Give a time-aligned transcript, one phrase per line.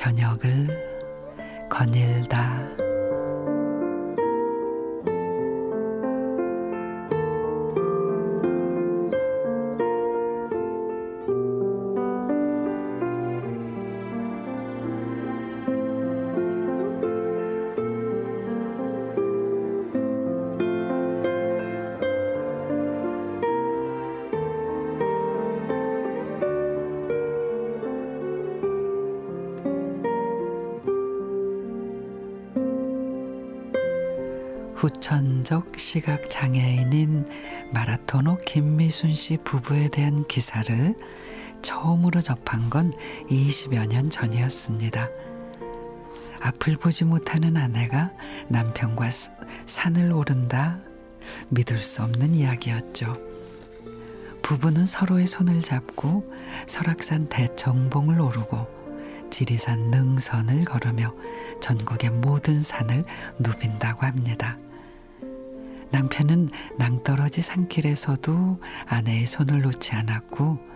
[0.00, 0.66] 저녁을
[1.68, 2.79] 거닐다.
[34.80, 37.28] 후천적 시각 장애인인
[37.70, 40.94] 마라토노 김미순 씨 부부에 대한 기사를
[41.60, 42.90] 처음으로 접한 건
[43.28, 45.06] 20여 년 전이었습니다.
[46.40, 48.10] 앞을 보지 못하는 아내가
[48.48, 49.10] 남편과
[49.66, 50.78] 산을 오른다
[51.50, 53.18] 믿을 수 없는 이야기였죠.
[54.40, 56.26] 부부는 서로의 손을 잡고
[56.66, 61.14] 설악산 대청봉을 오르고 지리산 능선을 걸으며
[61.60, 63.04] 전국의 모든 산을
[63.40, 64.56] 누빈다고 합니다.
[65.90, 70.70] 남편은 낭떠러지 산길에서도 아내의 손을 놓지 않았고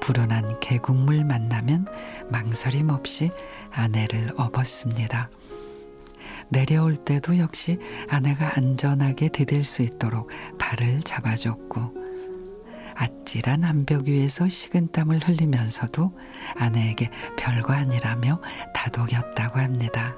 [0.00, 1.86] 불어난 계곡물 만나면
[2.30, 3.30] 망설임 없이
[3.70, 5.30] 아내를 업었습니다.
[6.48, 12.04] 내려올 때도 역시 아내가 안전하게 디딜 수 있도록 발을 잡아줬고
[12.94, 16.16] 아찔한 암벽 위에서 식은땀을 흘리면서도
[16.56, 18.40] 아내에게 별거 아니라며
[18.72, 20.14] 다독였다고 합니다.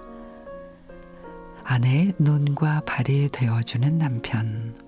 [1.68, 4.78] 아내의 눈과 발이 되어주는 남편,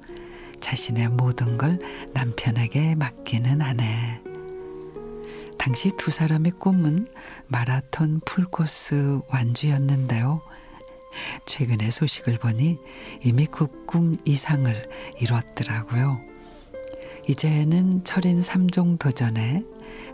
[0.61, 1.79] 자신의 모든 걸
[2.15, 4.21] 남편에게 맡기는 아내.
[5.59, 7.09] 당시 두 사람의 꿈은
[7.49, 10.41] 마라톤 풀코스 완주였는데요.
[11.47, 12.79] 최근의 소식을 보니
[13.25, 16.21] 이미 그 꿈 이상을 이뤘더라고요.
[17.27, 19.65] 이제는 철인 3종 도전에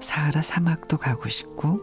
[0.01, 1.81] 사하라 사막도 가고 싶고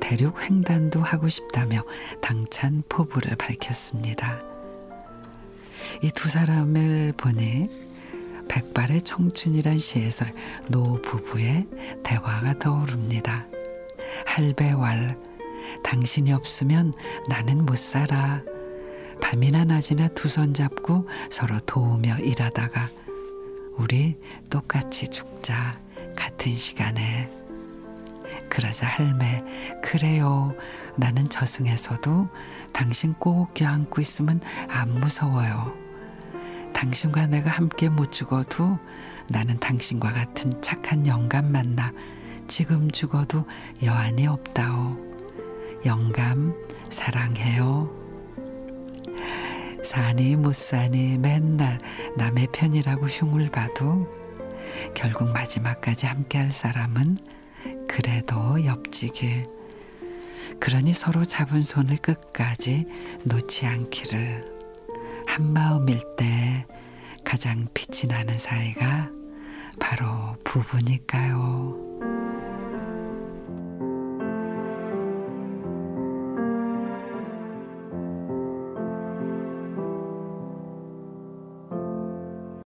[0.00, 1.82] 대륙 횡단도 하고 싶다며
[2.20, 4.40] 당찬 포부를 밝혔습니다.
[6.02, 7.68] 이 두 사람을 보니
[8.48, 10.24] 백발의 청춘이란 시에서
[10.68, 11.66] 노 부부의
[12.04, 13.46] 대화가 떠오릅니다.
[14.26, 15.16] 할배왈
[15.82, 16.92] 당신이 없으면
[17.28, 18.42] 나는 못 살아.
[19.20, 22.88] 밤이나 낮이나 두 손 잡고 서로 도우며 일하다가
[23.78, 24.16] 우리
[24.50, 25.78] 똑같이 죽자
[26.14, 27.30] 같은 시간에
[28.48, 29.42] 그러자 할매,
[29.82, 30.54] 그래요.
[30.96, 32.28] 나는 저승에서도
[32.72, 35.72] 당신 꼭 껴안고 있으면 안 무서워요.
[36.72, 38.78] 당신과 내가 함께 못 죽어도
[39.28, 41.92] 나는 당신과 같은 착한 영감 만나
[42.48, 43.44] 지금 죽어도
[43.82, 44.96] 여한이 없다오.
[45.84, 46.54] 영감,
[46.90, 47.90] 사랑해요.
[49.82, 51.78] 사니 못 사니 맨날
[52.16, 54.08] 남의 편이라고 흉을 봐도
[54.94, 57.18] 결국 마지막까지 함께할 사람은
[57.96, 59.46] 그래도 옆지길.
[60.60, 62.84] 그러니 서로 잡은 손을 끝까지
[63.24, 64.44] 놓지 않기를.
[65.26, 66.66] 한 마음일 때
[67.24, 69.10] 가장 빛이 나는 사이가
[69.80, 71.85] 바로 부부니까요.